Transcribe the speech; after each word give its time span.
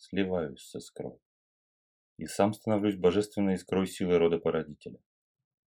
Сливаюсь 0.00 0.62
с 0.62 0.74
искрой. 0.76 1.20
И 2.16 2.24
сам 2.24 2.54
становлюсь 2.54 2.96
божественной 2.96 3.56
искрой 3.56 3.86
силы 3.86 4.16
рода 4.16 4.38
породителя. 4.38 4.98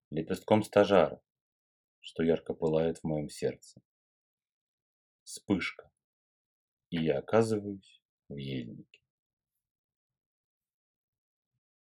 Лепестком 0.09 0.63
стажара, 0.63 1.21
что 1.99 2.23
ярко 2.23 2.55
пылает 2.55 2.97
в 2.97 3.03
моем 3.03 3.29
сердце. 3.29 3.79
Вспышка. 5.23 5.91
И 6.89 6.97
я 6.97 7.19
оказываюсь 7.19 8.01
в 8.27 8.35
ельнике. 8.35 9.03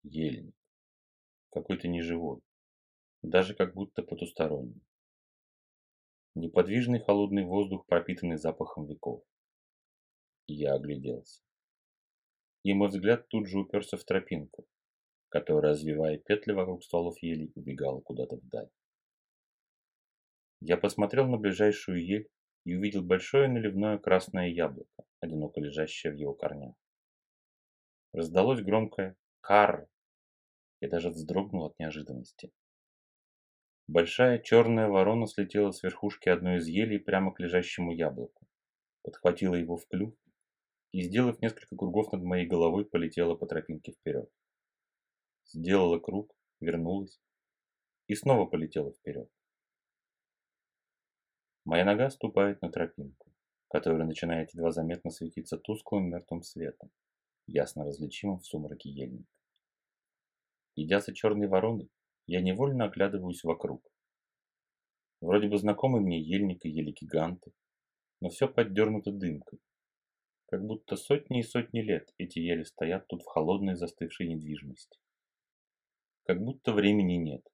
Ельник. 0.03 0.55
Какой-то 1.49 1.89
неживой. 1.89 2.39
Даже 3.23 3.55
как 3.55 3.73
будто 3.73 4.03
потусторонний. 4.03 4.81
Неподвижный 6.33 7.01
холодный 7.01 7.43
воздух, 7.43 7.85
пропитанный 7.87 8.37
запахом 8.37 8.85
веков. 8.85 9.25
Я 10.47 10.75
огляделся. 10.75 11.46
Мой 12.73 12.89
взгляд 12.89 13.27
тут 13.29 13.47
же 13.47 13.59
уперся 13.59 13.97
в 13.97 14.03
тропинку, 14.03 14.65
которая, 15.29 15.73
развивая 15.73 16.17
петли 16.17 16.51
вокруг 16.51 16.83
стволов 16.83 17.21
ели, 17.21 17.51
убегала 17.55 18.01
куда-то 18.01 18.35
вдаль. 18.35 18.69
Я 20.59 20.77
посмотрел 20.77 21.27
на 21.27 21.37
ближайшую 21.37 22.05
ель 22.05 22.29
и 22.65 22.75
увидел 22.75 23.03
большое 23.03 23.47
наливное 23.47 23.97
красное 23.97 24.49
яблоко, 24.49 25.05
одиноко 25.19 25.61
лежащее 25.61 26.11
в 26.11 26.15
его 26.15 26.33
корнях. 26.33 26.75
Раздалось 28.11 28.61
громкое 28.61 29.15
«Карр!» 29.41 29.87
Я 30.81 30.89
даже 30.89 31.09
вздрогнул 31.09 31.65
от 31.65 31.79
неожиданности. 31.79 32.51
Большая 33.87 34.39
черная 34.39 34.89
ворона 34.89 35.27
слетела 35.27 35.71
с 35.71 35.81
верхушки 35.81 36.27
одной 36.27 36.57
из 36.57 36.67
елей 36.67 36.99
прямо 36.99 37.33
к 37.33 37.39
лежащему 37.39 37.93
яблоку, 37.93 38.45
подхватила 39.03 39.55
его 39.55 39.77
в 39.77 39.87
клюв 39.87 40.13
и, 40.97 41.03
сделав 41.03 41.39
несколько 41.43 41.75
кругов 41.75 42.11
над 42.11 42.23
моей 42.23 42.47
головой, 42.47 42.83
полетела 42.83 43.35
по 43.35 43.45
тропинке 43.45 43.91
вперед. 43.91 44.31
Сделала 45.45 45.99
круг, 45.99 46.35
вернулась 46.59 47.21
и 48.07 48.15
снова 48.15 48.47
полетела 48.47 48.91
вперед. 48.91 49.29
Моя 51.65 51.85
нога 51.85 52.09
ступает 52.09 52.63
на 52.63 52.71
тропинку, 52.71 53.31
которая 53.67 54.07
начинает 54.07 54.55
едва 54.55 54.71
заметно 54.71 55.11
светиться 55.11 55.59
тусклым 55.59 56.09
мертвым 56.09 56.41
светом, 56.41 56.89
ясно 57.45 57.85
различимым 57.85 58.39
в 58.39 58.47
сумраке 58.47 58.89
ельника. 58.89 59.29
Идя 60.75 60.99
за 60.99 61.13
черной 61.13 61.47
вороной, 61.47 61.91
я 62.25 62.41
невольно 62.41 62.85
оглядываюсь 62.85 63.43
вокруг. 63.43 63.87
Вроде 65.21 65.47
бы 65.47 65.59
знакомый 65.59 66.01
мне 66.01 66.19
ельник 66.19 66.65
и 66.65 66.69
ели-гиганты, 66.69 67.51
но 68.19 68.29
все 68.29 68.47
поддернуто 68.47 69.11
дымкой. 69.11 69.59
Как 70.49 70.65
будто 70.65 70.95
сотни 70.95 71.41
и 71.41 71.43
сотни 71.43 71.81
лет 71.81 72.13
эти 72.17 72.39
ели 72.39 72.63
стоят 72.63 73.05
тут 73.07 73.21
в 73.21 73.25
холодной 73.25 73.75
застывшей 73.75 74.29
недвижимости. 74.29 74.97
Как 76.23 76.41
будто 76.41 76.71
времени 76.71 77.15
нет, 77.15 77.45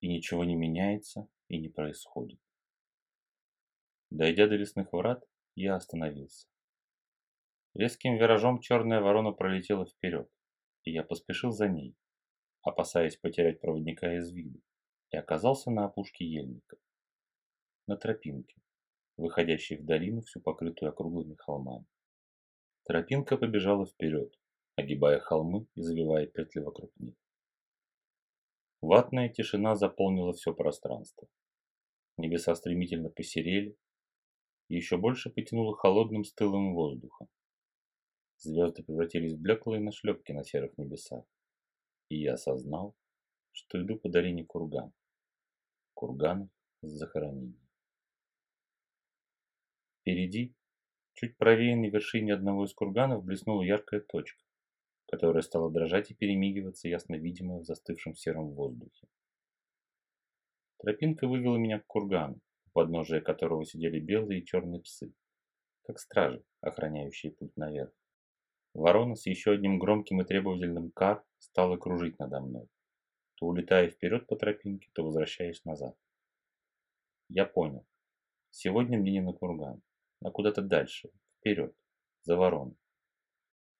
и 0.00 0.08
ничего 0.08 0.44
не 0.44 0.54
меняется 0.54 1.28
и 1.48 1.58
не 1.58 1.68
происходит. 1.68 2.40
Дойдя 4.08 4.46
до 4.46 4.56
лесных 4.56 4.94
врат, 4.94 5.22
я 5.56 5.74
остановился. 5.74 6.48
Резким 7.74 8.16
виражом 8.16 8.60
черная 8.60 9.02
ворона 9.02 9.32
пролетела 9.32 9.84
вперед, 9.84 10.30
и 10.84 10.92
я 10.92 11.04
поспешил 11.04 11.50
за 11.50 11.68
ней, 11.68 11.94
опасаясь 12.62 13.18
потерять 13.18 13.60
проводника 13.60 14.16
из 14.16 14.32
виду, 14.32 14.62
и 15.10 15.18
оказался 15.18 15.70
на 15.70 15.84
опушке 15.84 16.24
ельника, 16.24 16.78
на 17.86 17.98
тропинке, 17.98 18.56
выходящей 19.18 19.76
в 19.76 19.84
долину, 19.84 20.22
всю 20.22 20.40
покрытую 20.40 20.88
округлыми 20.88 21.34
холмами. 21.34 21.84
Тропинка 22.88 23.36
побежала 23.36 23.84
вперед, 23.84 24.32
огибая 24.76 25.20
холмы 25.20 25.66
и 25.74 25.82
завивая 25.82 26.26
петли 26.26 26.60
вокруг 26.60 26.90
них. 26.98 27.14
Ватная 28.80 29.28
тишина 29.28 29.76
заполнила 29.76 30.32
все 30.32 30.54
пространство. 30.54 31.28
Небеса 32.16 32.54
стремительно 32.54 33.10
посерели, 33.10 33.76
и 34.68 34.76
еще 34.76 34.96
больше 34.96 35.28
потянуло 35.28 35.76
холодным 35.76 36.24
стылым 36.24 36.72
воздухом. 36.72 37.28
Звезды 38.38 38.82
превратились 38.82 39.34
в 39.34 39.42
блеклые 39.42 39.82
нашлепки 39.82 40.32
на 40.32 40.42
серых 40.42 40.78
небесах, 40.78 41.26
и 42.08 42.18
я 42.22 42.34
осознал, 42.34 42.96
что 43.52 43.82
иду 43.82 43.98
по 43.98 44.08
долине 44.08 44.46
курган. 44.46 44.94
Курганов 45.92 46.48
с 46.80 46.88
захоронением. 46.88 47.68
Впереди 50.00 50.54
Чуть 51.20 51.36
правее 51.36 51.74
на 51.74 51.86
вершине 51.86 52.32
одного 52.32 52.64
из 52.64 52.72
курганов 52.72 53.24
блеснула 53.24 53.64
яркая 53.64 54.00
точка, 54.00 54.40
которая 55.08 55.42
стала 55.42 55.68
дрожать 55.68 56.12
и 56.12 56.14
перемигиваться, 56.14 56.86
ясно 56.86 57.16
видимая 57.16 57.58
в 57.58 57.64
застывшем 57.64 58.14
сером 58.14 58.52
воздухе. 58.52 59.08
Тропинка 60.78 61.26
вывела 61.26 61.56
меня 61.56 61.80
к 61.80 61.86
кургану, 61.88 62.38
у 62.66 62.70
подножия 62.70 63.20
которого 63.20 63.64
сидели 63.64 63.98
белые 63.98 64.42
и 64.42 64.44
черные 64.44 64.80
псы, 64.80 65.12
как 65.82 65.98
стражи, 65.98 66.44
охраняющие 66.60 67.32
путь 67.32 67.56
наверх. 67.56 67.90
Ворона 68.72 69.16
с 69.16 69.26
еще 69.26 69.50
одним 69.50 69.80
громким 69.80 70.20
и 70.20 70.24
требовательным 70.24 70.92
«кар» 70.92 71.24
стала 71.38 71.76
кружить 71.76 72.16
надо 72.20 72.40
мной, 72.40 72.68
то 73.34 73.46
улетая 73.46 73.90
вперед 73.90 74.28
по 74.28 74.36
тропинке, 74.36 74.88
то 74.94 75.02
возвращаясь 75.02 75.64
назад. 75.64 75.96
Я 77.28 77.44
понял. 77.44 77.84
Сегодня 78.50 79.00
мне 79.00 79.10
не 79.10 79.20
на 79.20 79.32
курган 79.32 79.82
а 80.20 80.30
куда-то 80.30 80.62
дальше, 80.62 81.10
вперед, 81.38 81.74
за 82.22 82.36
ворону. 82.36 82.76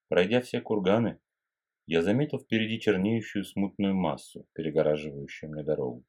Пройдя 0.09 0.41
все 0.41 0.61
курганы, 0.61 1.21
я 1.87 2.03
заметил 2.03 2.39
впереди 2.39 2.81
чернеющую 2.81 3.45
смутную 3.45 3.95
массу, 3.95 4.47
перегораживающую 4.53 5.51
мне 5.51 5.63
дорогу. 5.63 6.05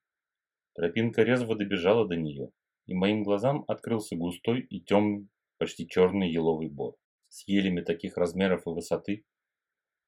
Тропинка 0.74 1.24
резво 1.24 1.56
добежала 1.56 2.08
до 2.08 2.16
нее, 2.16 2.52
и 2.86 2.94
моим 2.94 3.24
глазам 3.24 3.64
открылся 3.68 4.16
густой 4.16 4.62
и 4.62 4.82
темный, 4.82 5.30
почти 5.58 5.88
черный 5.88 6.32
еловый 6.32 6.70
бор, 6.70 6.96
с 7.28 7.48
елями 7.48 7.82
таких 7.82 8.18
размеров 8.18 8.66
и 8.66 8.70
высоты, 8.70 9.26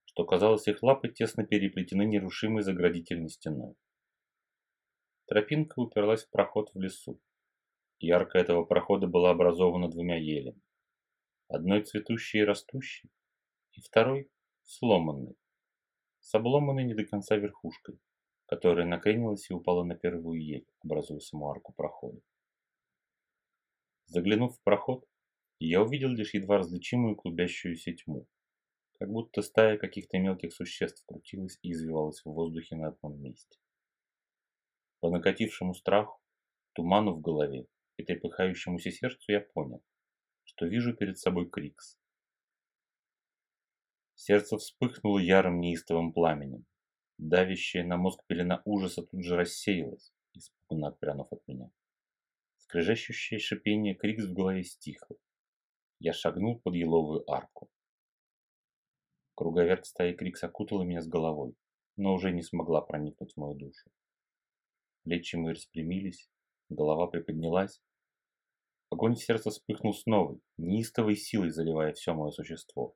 что 0.06 0.26
казалось 0.26 0.68
их 0.68 0.84
лапы 0.84 1.10
тесно 1.10 1.46
переплетены 1.46 2.04
нерушимой 2.04 2.64
заградительной 2.64 3.30
стеной. 3.30 3.76
Тропинка 5.28 5.80
уперлась 5.80 6.26
в 6.26 6.30
проход 6.30 6.70
в 6.74 6.80
лесу, 6.80 7.22
Ярко 8.02 8.40
этого 8.40 8.66
прохода 8.66 9.06
была 9.06 9.30
образована 9.30 9.88
двумя 9.88 10.18
елями. 10.18 10.60
Одной 11.48 11.84
цветущей 11.84 12.40
и 12.40 12.44
растущей, 12.44 13.12
и 13.74 13.82
второй 13.82 14.28
сломанной, 14.64 15.36
с 16.20 16.34
обломанной 16.34 16.84
не 16.84 16.96
до 16.96 17.06
конца 17.06 17.36
верхушкой, 17.36 18.00
которая 18.48 18.88
накренилась 18.88 19.48
и 19.52 19.54
упала 19.54 19.84
на 19.84 19.94
первую 19.94 20.44
ель, 20.44 20.66
образуя 20.84 21.20
саму 21.20 21.52
арку 21.52 21.74
прохода. 21.74 22.20
Заглянув 24.08 24.58
в 24.58 24.64
проход, 24.64 25.06
я 25.60 25.84
увидел 25.84 26.10
лишь 26.10 26.34
едва 26.34 26.58
различимую 26.58 27.16
клубящуюся 27.16 27.94
тьму, 27.94 28.26
как 28.94 29.12
будто 29.12 29.44
стая 29.44 29.78
каких-то 29.78 30.18
мелких 30.18 30.54
существ 30.56 31.06
крутилась 31.06 31.60
и 31.62 31.72
извивалась 31.72 32.22
в 32.26 32.32
воздухе 32.32 32.78
на 32.78 32.88
одном 32.88 33.22
месте. 33.22 33.60
По 35.02 35.12
накатившему 35.12 35.76
страху, 35.76 36.20
туману 36.74 37.14
в 37.14 37.22
голове 37.22 37.68
и 38.02 38.06
трепыхающемуся 38.06 38.92
сердцу 38.92 39.32
я 39.32 39.42
понял, 39.42 39.84
что 40.44 40.66
вижу 40.66 40.96
перед 40.96 41.18
собой 41.18 41.50
Крикс. 41.50 41.98
Сердце 44.16 44.58
вспыхнуло 44.58 45.20
ярым 45.20 45.60
неистовым 45.60 46.14
пламенем. 46.14 46.66
Давящая 47.18 47.86
на 47.86 47.98
мозг 47.98 48.24
пелена 48.28 48.62
ужаса 48.66 49.04
тут 49.04 49.24
же 49.24 49.36
рассеялась, 49.36 50.12
испуганно 50.34 50.88
отпрянув 50.88 51.32
от 51.32 51.48
меня. 51.48 51.72
Скрежещущее 52.58 53.40
шипение 53.40 53.96
Крикс 53.96 54.26
в 54.26 54.34
голове 54.34 54.64
стихло. 54.64 55.18
Я 56.00 56.14
шагнул 56.14 56.60
под 56.60 56.76
еловую 56.76 57.30
арку. 57.32 57.70
Круговерть 59.36 59.86
стаи 59.86 60.14
Крикс 60.14 60.44
окутала 60.44 60.84
меня 60.84 61.02
с 61.02 61.08
головой, 61.08 61.56
но 61.96 62.14
уже 62.14 62.32
не 62.32 62.42
смогла 62.42 62.82
проникнуть 62.82 63.34
в 63.34 63.38
мою 63.38 63.56
душу. 63.56 63.90
Плечи 65.04 65.36
мои 65.36 65.54
распрямились, 65.54 66.30
голова 66.70 67.08
приподнялась, 67.08 67.82
Огонь 68.92 69.16
в 69.16 69.24
сердце 69.24 69.52
вспыхнул 69.52 69.94
с 69.94 70.06
новой, 70.06 70.42
неистовой 70.58 71.16
силой 71.16 71.52
заливая 71.52 71.94
все 71.94 72.14
мое 72.14 72.32
существо. 72.32 72.94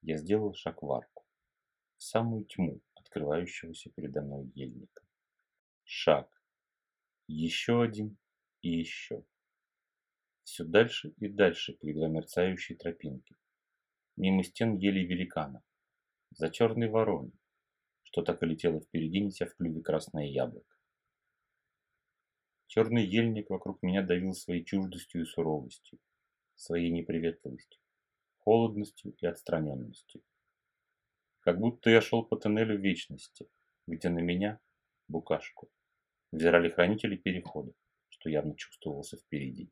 Я 0.00 0.16
сделал 0.16 0.54
шаг 0.54 0.82
в 0.82 0.90
арку, 0.90 1.26
в 1.98 2.02
самую 2.02 2.46
тьму 2.46 2.80
открывающегося 2.94 3.90
передо 3.90 4.22
мной 4.22 4.50
ельника. 4.54 5.02
Шаг. 5.84 6.30
Еще 7.26 7.82
один 7.82 8.16
и 8.62 8.70
еще. 8.70 9.22
Все 10.44 10.64
дальше 10.64 11.10
и 11.18 11.28
дальше 11.28 11.74
по 11.74 11.84
мерцающей 11.84 12.74
тропинке. 12.74 13.36
Мимо 14.16 14.42
стен 14.42 14.78
ели 14.78 15.00
великана. 15.00 15.62
За 16.30 16.48
черной 16.48 16.88
вороной, 16.88 17.34
что 18.02 18.22
так 18.22 18.42
и 18.42 18.46
летело 18.46 18.80
впереди, 18.80 19.20
неся 19.20 19.44
в 19.44 19.54
клюве 19.56 19.82
красное 19.82 20.24
яблоко. 20.24 20.71
Черный 22.74 23.04
ельник 23.04 23.50
вокруг 23.50 23.82
меня 23.82 24.00
давил 24.00 24.32
своей 24.32 24.64
чуждостью 24.64 25.20
и 25.20 25.24
суровостью, 25.26 25.98
своей 26.54 26.90
неприветливостью, 26.90 27.78
холодностью 28.38 29.14
и 29.18 29.26
отстраненностью. 29.26 30.22
Как 31.40 31.58
будто 31.58 31.90
я 31.90 32.00
шел 32.00 32.24
по 32.24 32.38
тоннелю 32.38 32.78
вечности, 32.78 33.46
где 33.86 34.08
на 34.08 34.20
меня, 34.20 34.58
букашку, 35.06 35.68
взирали 36.30 36.70
хранители 36.70 37.16
перехода, 37.16 37.74
что 38.08 38.30
явно 38.30 38.56
чувствовался 38.56 39.18
впереди. 39.18 39.70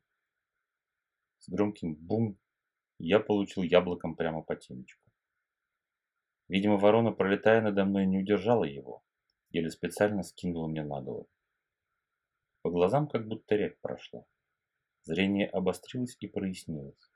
С 1.39 1.49
громким 1.49 1.95
бум 1.95 2.37
я 2.99 3.19
получил 3.19 3.63
яблоком 3.63 4.15
прямо 4.15 4.43
по 4.43 4.55
темечку. 4.55 5.09
Видимо, 6.47 6.77
ворона, 6.77 7.11
пролетая 7.11 7.61
надо 7.63 7.83
мной, 7.83 8.05
не 8.05 8.19
удержала 8.19 8.63
его, 8.63 9.03
еле 9.49 9.71
специально 9.71 10.21
скинула 10.21 10.67
мне 10.67 10.83
на 10.83 11.01
голову. 11.01 11.27
По 12.71 12.75
глазам 12.75 13.09
как 13.09 13.27
будто 13.27 13.55
рек 13.57 13.77
прошла. 13.81 14.23
Зрение 15.03 15.45
обострилось 15.45 16.15
и 16.21 16.27
прояснилось. 16.27 17.11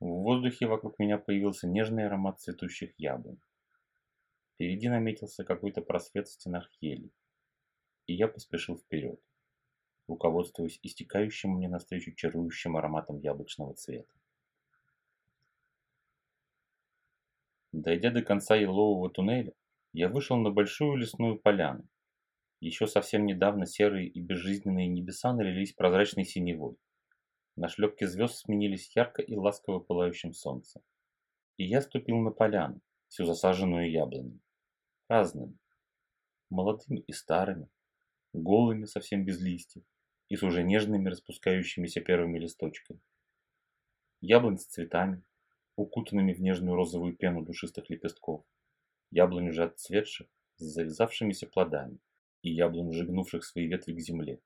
В 0.00 0.04
воздухе 0.04 0.66
вокруг 0.66 0.98
меня 0.98 1.16
появился 1.16 1.66
нежный 1.66 2.04
аромат 2.04 2.42
цветущих 2.42 2.92
яблонь. 2.98 3.40
Впереди 4.52 4.90
наметился 4.90 5.44
какой-то 5.44 5.80
просвет 5.80 6.28
в 6.28 6.32
стенах 6.32 6.70
ели, 6.82 7.10
и 8.06 8.12
я 8.12 8.28
поспешил 8.28 8.76
вперед, 8.76 9.18
руководствуясь 10.08 10.78
истекающим 10.82 11.52
мне 11.52 11.70
навстречу 11.70 12.12
чарующим 12.14 12.76
ароматом 12.76 13.20
яблочного 13.20 13.72
цвета. 13.72 14.12
Дойдя 17.72 18.10
до 18.10 18.20
конца 18.20 18.56
елового 18.56 19.08
туннеля, 19.08 19.54
я 19.94 20.10
вышел 20.10 20.36
на 20.36 20.50
большую 20.50 20.96
лесную 20.96 21.38
поляну. 21.38 21.88
Еще 22.60 22.86
совсем 22.86 23.26
недавно 23.26 23.66
серые 23.66 24.08
и 24.08 24.20
безжизненные 24.20 24.88
небеса 24.88 25.32
налились 25.32 25.72
прозрачной 25.72 26.24
синевой. 26.24 26.76
На 27.56 27.68
шлепке 27.68 28.08
звезд 28.08 28.36
сменились 28.36 28.94
ярко 28.96 29.22
и 29.22 29.36
ласково 29.36 29.78
пылающим 29.78 30.32
солнцем. 30.32 30.82
И 31.56 31.64
я 31.64 31.80
ступил 31.80 32.16
на 32.18 32.30
поляну, 32.30 32.80
всю 33.08 33.24
засаженную 33.26 33.90
яблонями. 33.90 34.40
Разными. 35.08 35.56
Молодыми 36.50 37.00
и 37.06 37.12
старыми. 37.12 37.68
Голыми, 38.32 38.86
совсем 38.86 39.24
без 39.24 39.40
листьев. 39.40 39.84
И 40.28 40.36
с 40.36 40.42
уже 40.42 40.64
нежными 40.64 41.08
распускающимися 41.08 42.00
первыми 42.00 42.38
листочками. 42.38 43.00
Яблонь 44.20 44.58
с 44.58 44.66
цветами, 44.66 45.22
укутанными 45.76 46.32
в 46.32 46.40
нежную 46.40 46.74
розовую 46.74 47.14
пену 47.14 47.44
душистых 47.44 47.88
лепестков. 47.90 48.44
Яблонь 49.10 49.48
уже 49.48 49.64
отцветших, 49.64 50.26
с 50.56 50.64
завязавшимися 50.64 51.46
плодами. 51.46 51.98
И 52.44 52.50
яблонь, 52.50 52.92
жигнувших 52.92 53.42
свои 53.42 53.66
ветви 53.66 53.94
к 53.94 54.00
земле 54.00 54.38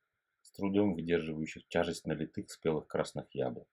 с 0.42 0.52
трудом 0.52 0.94
выдерживающих 0.94 1.66
тяжесть 1.66 2.06
налитых 2.06 2.48
спелых 2.48 2.86
красных 2.86 3.26
яблок. 3.34 3.66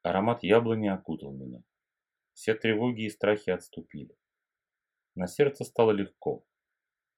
Аромат 0.00 0.42
яблони 0.42 0.88
окутал 0.88 1.30
меня. 1.30 1.62
Все 2.32 2.54
тревоги 2.54 3.02
и 3.02 3.10
страхи 3.10 3.50
отступили. 3.50 4.16
На 5.14 5.26
сердце 5.26 5.64
стало 5.64 5.90
легко, 5.90 6.42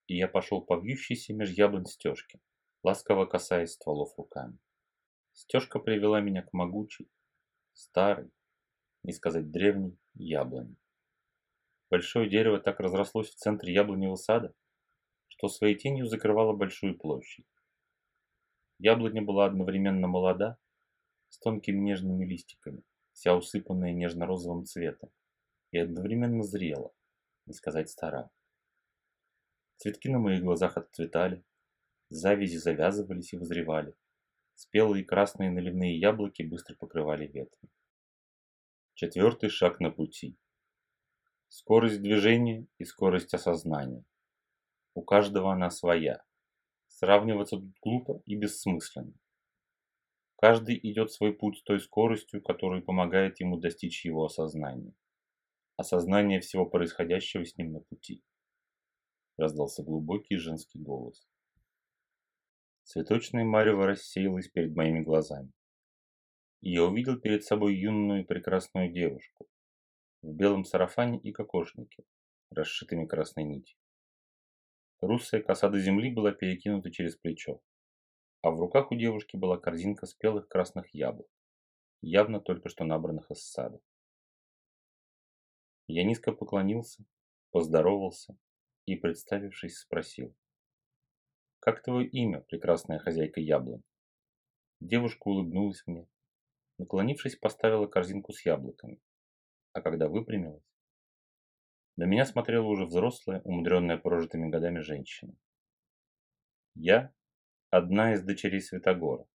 и 0.08 0.16
я 0.16 0.26
пошел 0.26 0.60
по 0.60 0.80
вьющейся 0.80 1.32
меж 1.32 1.50
яблонь 1.50 1.86
стежке, 1.86 2.40
ласково 2.82 3.26
касаясь 3.26 3.74
стволов 3.74 4.18
руками. 4.18 4.58
Стежка 5.32 5.78
привела 5.78 6.20
меня 6.20 6.42
к 6.42 6.52
могучей, 6.52 7.08
старой, 7.72 8.32
не 9.04 9.12
сказать 9.12 9.52
древней, 9.52 9.96
яблони. 10.14 10.74
Большое 11.88 12.28
дерево 12.28 12.58
так 12.58 12.80
разрослось 12.80 13.30
в 13.30 13.36
центре 13.36 13.72
яблоневого 13.72 14.16
сада, 14.16 14.52
что 15.42 15.48
своей 15.48 15.74
тенью 15.74 16.06
закрывала 16.06 16.52
большую 16.52 16.96
площадь. 16.96 17.44
Яблоня 18.78 19.22
была 19.22 19.46
одновременно 19.46 20.06
молода, 20.06 20.56
с 21.30 21.38
тонкими 21.40 21.80
нежными 21.80 22.24
листиками, 22.24 22.84
вся 23.10 23.34
усыпанная 23.34 23.92
нежно-розовым 23.92 24.64
цветом, 24.66 25.10
и 25.72 25.78
одновременно 25.78 26.44
зрела, 26.44 26.92
не 27.46 27.54
сказать 27.54 27.90
стара. 27.90 28.30
Цветки 29.78 30.06
на 30.06 30.20
моих 30.20 30.44
глазах 30.44 30.76
отцветали, 30.76 31.44
завязи 32.08 32.58
завязывались 32.58 33.32
и 33.32 33.36
возревали, 33.36 33.96
спелые 34.54 35.04
красные 35.04 35.50
наливные 35.50 35.98
яблоки 35.98 36.44
быстро 36.44 36.76
покрывали 36.76 37.26
ветви. 37.26 37.68
Четвертый 38.94 39.50
шаг 39.50 39.80
на 39.80 39.90
пути. 39.90 40.38
Скорость 41.48 42.00
движения 42.00 42.68
и 42.78 42.84
скорость 42.84 43.34
осознания. 43.34 44.04
У 44.94 45.02
каждого 45.02 45.52
она 45.52 45.70
своя. 45.70 46.22
Сравниваться 46.88 47.56
тут 47.56 47.72
глупо 47.80 48.22
и 48.26 48.36
бессмысленно. 48.36 49.14
Каждый 50.36 50.78
идет 50.82 51.12
свой 51.12 51.32
путь 51.32 51.62
той 51.64 51.80
скоростью, 51.80 52.42
которая 52.42 52.82
помогает 52.82 53.40
ему 53.40 53.58
достичь 53.58 54.04
его 54.04 54.24
осознания. 54.24 54.92
Осознание 55.76 56.40
всего 56.40 56.66
происходящего 56.66 57.44
с 57.44 57.56
ним 57.56 57.72
на 57.72 57.80
пути. 57.80 58.22
Раздался 59.36 59.82
глубокий 59.82 60.36
женский 60.36 60.78
голос. 60.78 61.26
Цветочное 62.82 63.44
марево 63.44 63.86
рассеялось 63.86 64.48
перед 64.48 64.76
моими 64.76 65.00
глазами. 65.00 65.52
И 66.60 66.72
я 66.72 66.84
увидел 66.84 67.18
перед 67.18 67.44
собой 67.44 67.76
юную 67.76 68.26
прекрасную 68.26 68.92
девушку 68.92 69.46
в 70.22 70.34
белом 70.34 70.64
сарафане 70.64 71.18
и 71.18 71.32
кокошнике, 71.32 72.04
расшитыми 72.50 73.06
красной 73.06 73.44
нитью. 73.44 73.76
Русая 75.02 75.42
коса 75.42 75.68
до 75.68 75.80
земли 75.80 76.12
была 76.12 76.30
перекинута 76.30 76.92
через 76.92 77.16
плечо, 77.16 77.60
а 78.40 78.52
в 78.52 78.60
руках 78.60 78.92
у 78.92 78.94
девушки 78.94 79.36
была 79.36 79.58
корзинка 79.58 80.06
спелых 80.06 80.46
красных 80.46 80.94
яблок, 80.94 81.26
явно 82.02 82.40
только 82.40 82.68
что 82.68 82.84
набранных 82.84 83.28
из 83.32 83.44
сада. 83.44 83.80
Я 85.88 86.04
низко 86.04 86.30
поклонился, 86.30 87.04
поздоровался 87.50 88.38
и, 88.86 88.94
представившись, 88.94 89.80
спросил. 89.80 90.36
«Как 91.58 91.82
твое 91.82 92.08
имя, 92.08 92.40
прекрасная 92.42 93.00
хозяйка 93.00 93.40
яблонь?» 93.40 93.82
Девушка 94.78 95.26
улыбнулась 95.26 95.82
мне, 95.84 96.06
наклонившись, 96.78 97.34
поставила 97.34 97.88
корзинку 97.88 98.32
с 98.32 98.44
яблоками, 98.46 99.00
а 99.72 99.80
когда 99.80 100.08
выпрямилась, 100.08 100.71
на 101.96 102.04
меня 102.04 102.24
смотрела 102.24 102.66
уже 102.66 102.86
взрослая, 102.86 103.40
умудренная 103.42 103.98
прожитыми 103.98 104.48
годами 104.48 104.80
женщина. 104.80 105.34
Я– 106.74 107.12
одна 107.70 108.14
из 108.14 108.22
дочерей 108.22 108.60
Святогора, 108.60 109.26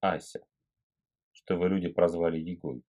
Ася, 0.00 0.46
что 1.32 1.56
вы 1.56 1.68
люди 1.68 1.88
прозвали 1.88 2.38
Егой. 2.38 2.84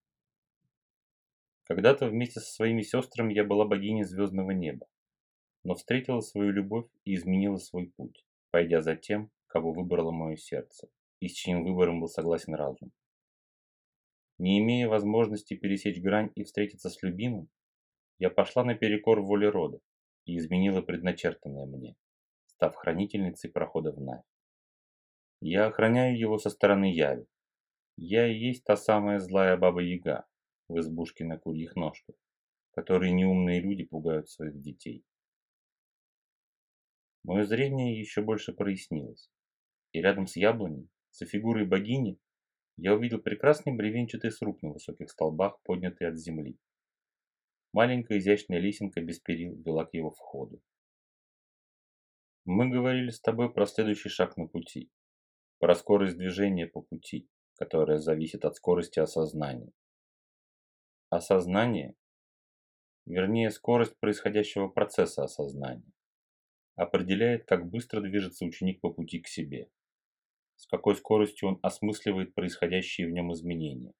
Когда-то 1.64 2.08
вместе 2.08 2.40
со 2.40 2.52
своими 2.52 2.82
сестрами 2.82 3.34
я 3.34 3.44
была 3.44 3.66
богиней 3.66 4.04
звездного 4.04 4.52
неба, 4.52 4.86
но 5.64 5.74
встретила 5.74 6.22
свою 6.22 6.52
любовь 6.52 6.88
и 7.04 7.16
изменила 7.16 7.58
свой 7.58 7.92
путь, 7.98 8.24
пойдя 8.52 8.82
за 8.82 8.96
тем, 8.96 9.32
кого 9.48 9.74
выбрало 9.74 10.12
мое 10.12 10.36
сердце, 10.36 10.88
и 11.20 11.28
с 11.28 11.32
чьим 11.32 11.64
выбором 11.64 12.00
был 12.00 12.08
согласен 12.08 12.54
разум. 12.54 12.92
Не 14.38 14.60
имея 14.60 14.88
возможности 14.88 15.56
пересечь 15.56 16.00
грань 16.00 16.32
и 16.36 16.44
встретиться 16.44 16.90
с 16.90 17.02
любимым, 17.02 17.50
я 18.20 18.30
пошла 18.30 18.64
наперекор 18.64 19.22
воле 19.22 19.50
рода 19.50 19.80
и 20.26 20.38
изменила 20.38 20.82
предначертанное 20.82 21.66
мне, 21.66 21.96
став 22.48 22.76
хранительницей 22.76 23.50
прохода 23.50 23.92
в 23.92 24.02
Навь. 24.02 24.24
Я 25.42 25.68
охраняю 25.68 26.18
его 26.18 26.38
со 26.38 26.50
стороны 26.50 26.86
Яви. 26.86 27.26
Я 27.98 28.28
и 28.28 28.38
есть 28.38 28.64
та 28.64 28.76
самая 28.76 29.20
злая 29.20 29.58
баба-яга 29.58 30.26
в 30.68 30.80
избушке 30.80 31.26
на 31.26 31.38
курьих 31.38 31.76
ножках, 31.76 32.16
которые 32.72 33.12
неумные 33.12 33.62
люди 33.62 33.86
пугают 33.86 34.30
своих 34.30 34.60
детей. 34.62 35.06
Мое 37.24 37.44
зрение 37.44 38.00
еще 38.00 38.22
больше 38.22 38.54
прояснилось, 38.54 39.30
и 39.92 40.02
рядом 40.02 40.28
с 40.28 40.36
яблоней, 40.36 40.90
со 41.12 41.26
фигурой 41.26 41.66
богини, 41.66 42.20
я 42.78 42.94
увидел 42.94 43.20
прекрасный 43.20 43.74
бревенчатый 43.74 44.32
сруб 44.32 44.62
на 44.62 44.72
высоких 44.72 45.10
столбах, 45.10 45.60
поднятый 45.64 46.08
от 46.08 46.18
земли. 46.18 46.58
Маленькая 47.76 48.20
изящная 48.20 48.60
лесенка 48.60 49.02
без 49.02 49.20
перил 49.20 49.62
вела 49.62 49.84
к 49.84 49.94
его 49.94 50.10
входу. 50.10 50.62
Мы 52.46 52.70
говорили 52.70 53.10
с 53.10 53.20
тобой 53.20 53.52
про 53.52 53.66
следующий 53.66 54.08
шаг 54.08 54.38
на 54.38 54.48
пути, 54.48 54.90
про 55.60 55.76
скорость 55.76 56.16
движения 56.16 56.68
по 56.68 56.82
пути, 56.82 57.28
которая 57.56 57.98
зависит 57.98 58.46
от 58.46 58.56
скорости 58.56 59.00
осознания. 59.00 59.74
Осознание, 61.10 61.96
вернее 63.06 63.52
скорость 63.52 64.00
происходящего 64.00 64.70
процесса 64.70 65.26
осознания, 65.26 65.92
определяет, 66.78 67.46
как 67.46 67.70
быстро 67.70 68.00
движется 68.00 68.46
ученик 68.46 68.80
по 68.80 68.90
пути 68.90 69.20
к 69.20 69.28
себе, 69.28 69.70
с 70.56 70.66
какой 70.66 70.96
скоростью 70.96 71.50
он 71.50 71.60
осмысливает 71.62 72.36
происходящие 72.36 73.08
в 73.08 73.12
нем 73.12 73.34
изменения, 73.34 73.92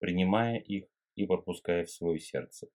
принимая 0.00 0.58
их 0.58 0.88
и 1.14 1.24
пропуская 1.24 1.84
в 1.84 1.90
свое 1.92 2.18
сердце, 2.18 2.68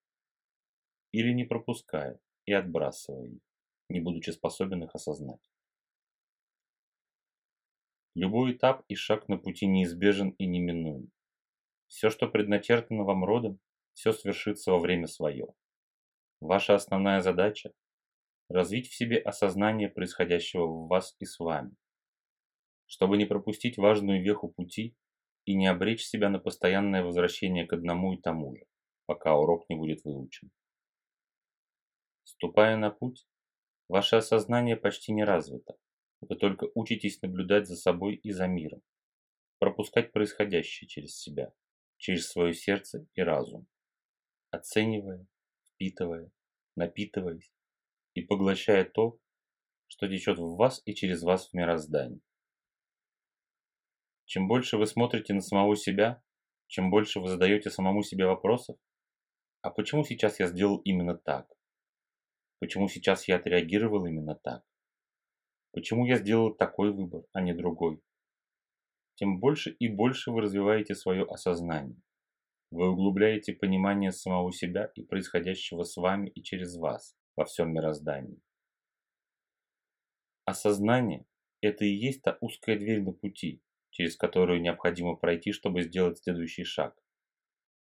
или 1.12 1.34
не 1.34 1.44
пропуская 1.44 2.20
и 2.46 2.53
отбрасывая 2.53 3.27
их, 3.27 3.41
не 3.89 4.00
будучи 4.00 4.32
способен 4.32 4.84
их 4.84 4.96
осознать. 4.96 5.51
Любой 8.13 8.53
этап 8.53 8.84
и 8.89 8.96
шаг 8.96 9.30
на 9.30 9.38
пути 9.38 9.68
неизбежен 9.68 10.32
и 10.32 10.46
неминуем. 10.46 11.12
Все, 11.88 12.10
что 12.10 12.27
предначертано 12.27 13.03
вам 13.03 13.24
родом, 13.24 13.60
все 13.94 14.12
свершится 14.12 14.72
во 14.72 14.80
время 14.80 15.08
свое. 15.08 15.48
Ваша 16.41 16.75
основная 16.75 17.22
задача– 17.22 17.72
развить 18.50 18.88
в 18.88 18.96
себе 18.96 19.18
осознание 19.18 19.89
происходящего 19.89 20.65
в 20.65 20.88
вас 20.88 21.15
и 21.20 21.25
с 21.25 21.39
вами, 21.39 21.75
чтобы 22.86 23.18
не 23.18 23.25
пропустить 23.25 23.77
важную 23.77 24.22
веху 24.24 24.50
пути 24.50 24.96
и 25.46 25.53
не 25.53 25.68
обречь 25.68 26.03
себя 26.03 26.30
на 26.30 26.39
постоянное 26.39 27.03
возвращение 27.03 27.65
к 27.65 27.74
одному 27.74 28.13
и 28.13 28.18
тому 28.18 28.56
же, 28.56 28.65
пока 29.06 29.38
урок 29.38 29.70
не 29.70 29.75
будет 29.75 30.03
выучен. 30.03 30.51
Ступая 32.23 32.77
на 32.77 32.91
путь, 32.91 33.27
ваше 33.87 34.17
осознание 34.17 34.75
почти 34.77 35.11
не 35.11 35.23
развито. 35.23 35.77
Вы 36.21 36.35
только 36.35 36.69
учитесь 36.75 37.21
наблюдать 37.21 37.67
за 37.67 37.75
собой 37.75 38.15
и 38.15 38.31
за 38.31 38.47
миром, 38.47 38.81
пропускать 39.59 40.11
происходящее 40.11 40.87
через 40.87 41.17
себя, 41.17 41.53
через 41.97 42.29
свое 42.29 42.53
сердце 42.53 43.07
и 43.15 43.21
разум, 43.21 43.67
оценивая, 44.51 45.25
впитывая, 45.65 46.31
напитываясь 46.75 47.51
и 48.13 48.21
поглощая 48.21 48.85
то, 48.85 49.19
что 49.87 50.07
течет 50.07 50.37
в 50.37 50.55
вас 50.55 50.81
и 50.85 50.93
через 50.93 51.23
вас 51.23 51.49
в 51.49 51.53
мироздании. 51.53 52.21
Чем 54.25 54.47
больше 54.47 54.77
вы 54.77 54.87
смотрите 54.87 55.33
на 55.33 55.41
самого 55.41 55.75
себя, 55.75 56.23
чем 56.67 56.89
больше 56.89 57.19
вы 57.19 57.27
задаете 57.27 57.69
самому 57.69 58.03
себе 58.03 58.25
вопросов, 58.25 58.77
а 59.61 59.69
почему 59.69 60.05
сейчас 60.05 60.39
я 60.39 60.47
сделал 60.47 60.77
именно 60.77 61.17
так? 61.17 61.51
Почему 62.62 62.88
сейчас 62.88 63.27
я 63.27 63.38
отреагировал 63.38 64.06
именно 64.06 64.36
так? 64.36 64.63
Почему 65.72 66.06
я 66.06 66.18
сделал 66.18 66.53
такой 66.53 66.94
выбор, 66.94 67.24
а 67.34 67.41
не 67.41 67.53
другой? 67.53 68.00
Тем 69.15 69.39
больше 69.39 69.72
и 69.72 69.88
больше 69.88 70.30
вы 70.30 70.41
развиваете 70.41 70.94
свое 70.94 71.24
осознание. 71.24 72.00
Вы 72.70 72.91
углубляете 72.91 73.53
понимание 73.53 74.12
самого 74.12 74.53
себя 74.53 74.91
и 74.94 75.01
происходящего 75.01 75.84
с 75.84 75.98
вами 75.98 76.30
и 76.30 76.44
через 76.44 76.77
вас 76.77 77.18
во 77.36 77.46
всем 77.46 77.74
мироздании. 77.74 78.39
Осознание– 80.46 81.25
это 81.62 81.84
и 81.84 81.96
есть 81.96 82.22
та 82.22 82.38
узкая 82.41 82.77
дверь 82.77 83.01
на 83.01 83.12
пути, 83.12 83.63
через 83.89 84.15
которую 84.15 84.62
необходимо 84.62 85.15
пройти, 85.15 85.51
чтобы 85.51 85.82
сделать 85.82 86.20
следующий 86.20 86.63
шаг. 86.63 86.96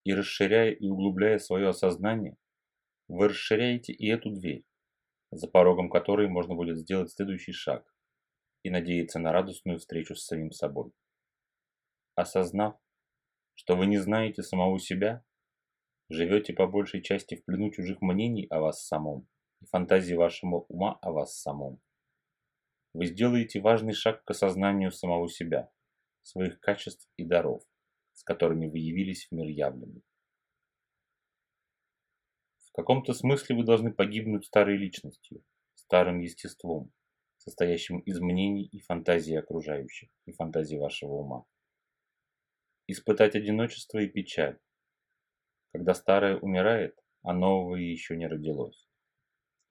И 0.03 0.13
расширяя 0.13 0.69
и 0.69 0.87
углубляя 0.87 1.39
свое 1.39 1.69
осознание, 1.69 2.37
вы 3.07 3.29
расширяете 3.29 3.93
и 3.93 4.07
эту 4.07 4.31
дверь, 4.31 4.65
за 5.31 5.47
порогом 5.47 5.89
которой 5.89 6.27
можно 6.27 6.55
будет 6.55 6.77
сделать 6.77 7.11
следующий 7.11 7.53
шаг 7.53 7.93
и 8.63 8.69
надеяться 8.69 9.19
на 9.19 9.31
радостную 9.31 9.79
встречу 9.79 10.15
с 10.15 10.25
самим 10.25 10.51
собой. 10.51 10.91
Осознав, 12.15 12.75
что 13.53 13.75
вы 13.75 13.85
не 13.85 13.97
знаете 13.97 14.43
самого 14.43 14.79
себя, 14.79 15.23
живете 16.09 16.53
по 16.53 16.67
большей 16.67 17.01
части 17.01 17.35
в 17.35 17.45
плену 17.45 17.71
чужих 17.71 18.01
мнений 18.01 18.47
о 18.49 18.59
вас 18.59 18.85
самом 18.85 19.27
и 19.61 19.65
фантазии 19.65 20.13
вашего 20.13 20.65
ума 20.69 20.97
о 21.01 21.11
вас 21.11 21.39
самом. 21.39 21.81
Вы 22.93 23.05
сделаете 23.07 23.59
важный 23.59 23.93
шаг 23.93 24.23
к 24.23 24.31
осознанию 24.31 24.91
самого 24.91 25.29
себя, 25.29 25.71
своих 26.23 26.59
качеств 26.59 27.09
и 27.17 27.23
даров, 27.23 27.63
с 28.13 28.23
которыми 28.23 28.67
вы 28.67 28.79
явились 28.79 29.27
в 29.27 29.31
мир 29.33 29.47
явленный. 29.47 30.03
Каком-то 32.77 33.13
смысле 33.13 33.57
вы 33.57 33.63
должны 33.63 33.91
погибнуть 33.91 34.45
старой 34.45 34.77
личностью, 34.77 35.43
старым 35.75 36.19
естеством, 36.19 36.91
состоящим 37.37 37.99
из 37.99 38.21
мнений 38.21 38.65
и 38.65 38.79
фантазий 38.79 39.35
окружающих, 39.35 40.09
и 40.25 40.31
фантазий 40.31 40.77
вашего 40.77 41.13
ума 41.13 41.45
испытать 42.87 43.35
одиночество 43.35 43.99
и 43.99 44.07
печаль. 44.07 44.59
Когда 45.73 45.93
старое 45.93 46.37
умирает, 46.37 46.97
а 47.21 47.33
нового 47.33 47.75
еще 47.75 48.15
не 48.15 48.27
родилось. 48.27 48.87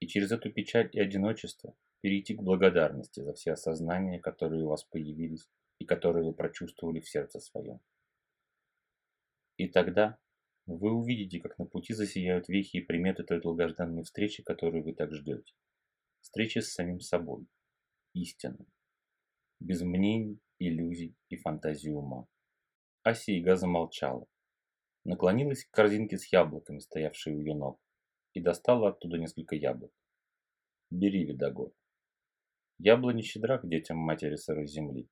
И 0.01 0.07
через 0.07 0.31
эту 0.31 0.53
печаль 0.53 0.91
и 0.93 1.01
одиночество 1.01 1.75
перейти 2.03 2.35
к 2.35 2.43
благодарности 2.43 3.21
за 3.21 3.33
все 3.33 3.53
осознания, 3.53 4.21
которые 4.21 4.65
у 4.65 4.69
вас 4.69 4.85
появились 4.85 5.49
и 5.79 5.87
которые 5.87 6.25
вы 6.25 6.35
прочувствовали 6.35 7.01
в 7.01 7.09
сердце 7.09 7.41
своем. 7.41 7.81
И 9.57 9.69
тогда 9.69 10.19
вы 10.67 10.93
увидите, 10.93 11.41
как 11.41 11.59
на 11.59 11.65
пути 11.65 11.95
засияют 11.95 12.49
вехи 12.49 12.79
и 12.79 12.81
приметы 12.81 13.23
той 13.23 13.41
долгожданной 13.41 14.03
встречи, 14.03 14.43
которую 14.43 14.83
вы 14.83 14.95
так 14.95 15.13
ждете. 15.15 15.55
Встречи 16.21 16.59
с 16.59 16.73
самим 16.73 17.01
собой, 17.01 17.47
истинным, 18.13 18.67
без 19.61 19.83
мнений, 19.83 20.41
иллюзий 20.59 21.15
и 21.29 21.37
фантазии 21.37 21.91
ума. 21.91 22.27
Асига 23.03 23.55
замолчала. 23.55 24.27
Наклонилась 25.05 25.65
к 25.65 25.71
корзинке 25.71 26.19
с 26.19 26.33
яблоками, 26.33 26.81
стоявшей 26.81 27.35
у 27.35 27.39
ее 27.39 27.55
ног, 27.55 27.81
и 28.33 28.41
достала 28.41 28.89
оттуда 28.89 29.19
несколько 29.19 29.55
яблок. 29.55 29.93
Бери, 30.91 31.25
Видогор. 31.25 31.73
Яблоня 32.79 33.23
щедра 33.23 33.59
к 33.59 33.69
детям 33.69 33.99
матери 33.99 34.35
сырой 34.35 34.67
земли. 34.67 35.09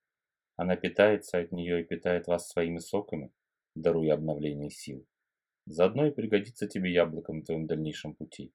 Она 0.56 0.76
питается 0.76 1.38
от 1.38 1.52
нее 1.52 1.80
и 1.80 1.84
питает 1.84 2.26
вас 2.26 2.48
своими 2.48 2.78
соками, 2.78 3.32
даруя 3.74 4.14
обновление 4.14 4.70
сил. 4.70 5.06
Заодно 5.66 6.06
и 6.06 6.10
пригодится 6.10 6.68
тебе 6.68 6.92
яблоко 6.92 7.32
на 7.32 7.42
твоем 7.42 7.66
дальнейшем 7.66 8.14
пути. 8.14 8.52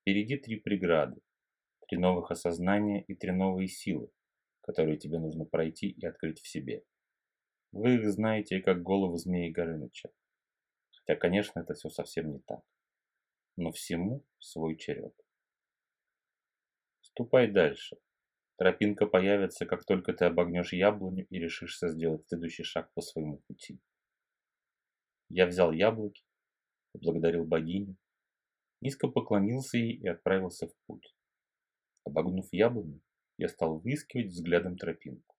Впереди 0.00 0.36
три 0.38 0.56
преграды, 0.56 1.20
три 1.86 1.98
новых 1.98 2.30
осознания 2.30 3.02
и 3.02 3.14
три 3.14 3.32
новые 3.32 3.68
силы, 3.68 4.10
которые 4.62 4.96
тебе 4.96 5.18
нужно 5.18 5.44
пройти 5.44 5.88
и 5.88 6.06
открыть 6.06 6.40
в 6.40 6.48
себе. 6.48 6.84
Вы 7.72 7.96
их 7.96 8.10
знаете 8.10 8.60
как 8.60 8.82
голову 8.82 9.16
змеи 9.16 9.50
Горыныча. 9.50 10.10
Хотя, 10.92 11.16
конечно, 11.18 11.60
это 11.60 11.74
все 11.74 11.90
совсем 11.90 12.32
не 12.32 12.38
так. 12.40 12.60
Но 13.56 13.72
всему 13.72 14.24
свой 14.38 14.76
черед. 14.76 15.14
Ступай 17.00 17.50
дальше. 17.50 17.96
Тропинка 18.56 19.06
появится, 19.06 19.66
как 19.66 19.84
только 19.84 20.12
ты 20.12 20.24
обогнешь 20.24 20.72
яблоню 20.72 21.26
и 21.28 21.38
решишься 21.38 21.88
сделать 21.88 22.26
следующий 22.28 22.62
шаг 22.62 22.92
по 22.94 23.00
своему 23.00 23.38
пути. 23.48 23.80
Я 25.28 25.46
взял 25.46 25.72
яблоки, 25.72 26.22
поблагодарил 26.92 27.44
богиню, 27.44 27.96
низко 28.80 29.08
поклонился 29.08 29.78
ей 29.78 29.94
и 29.96 30.06
отправился 30.06 30.68
в 30.68 30.74
путь. 30.86 31.14
Обогнув 32.04 32.48
яблоню, 32.52 33.00
я 33.38 33.48
стал 33.48 33.78
выискивать 33.78 34.28
взглядом 34.28 34.76
тропинку. 34.76 35.33